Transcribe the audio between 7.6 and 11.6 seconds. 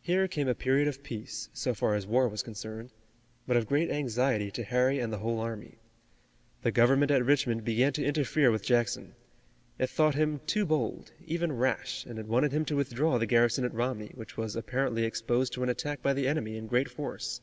began to interfere with Jackson. It thought him too bold, even